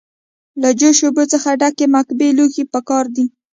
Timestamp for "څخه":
1.33-1.49